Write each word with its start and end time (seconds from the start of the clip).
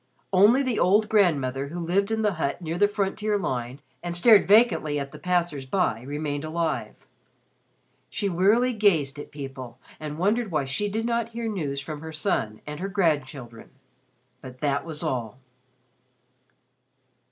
Only 0.33 0.63
the 0.63 0.79
old 0.79 1.09
grandmother 1.09 1.67
who 1.67 1.79
lived 1.79 2.09
in 2.09 2.23
the 2.23 2.33
hut 2.33 2.59
near 2.59 2.75
the 2.79 2.87
frontier 2.87 3.37
line 3.37 3.81
and 4.01 4.17
stared 4.17 4.47
vacantly 4.47 4.99
at 4.99 5.11
the 5.11 5.19
passers 5.19 5.67
by 5.67 6.01
remained 6.01 6.43
alive. 6.43 6.95
She 8.09 8.27
wearily 8.27 8.73
gazed 8.73 9.19
at 9.19 9.29
people 9.29 9.77
and 9.99 10.17
wondered 10.17 10.49
why 10.49 10.65
she 10.65 10.89
did 10.89 11.05
not 11.05 11.29
hear 11.33 11.47
news 11.47 11.81
from 11.81 12.01
her 12.01 12.11
son 12.11 12.61
and 12.65 12.79
her 12.79 12.89
grandchildren. 12.89 13.69
But 14.41 14.59
that 14.61 14.85
was 14.85 15.03
all. 15.03 15.37